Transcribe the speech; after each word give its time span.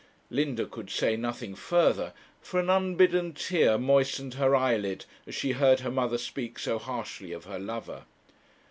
Linda 0.31 0.65
could 0.65 0.89
say 0.89 1.15
nothing 1.15 1.53
further, 1.53 2.13
for 2.41 2.59
an 2.59 2.71
unbidden 2.71 3.33
tear 3.35 3.77
moistened 3.77 4.33
her 4.33 4.55
eyelid 4.55 5.05
as 5.27 5.35
she 5.35 5.51
heard 5.51 5.81
her 5.81 5.91
mother 5.91 6.17
speak 6.17 6.57
so 6.57 6.79
harshly 6.79 7.31
of 7.31 7.45
her 7.45 7.59
lover. 7.59 8.05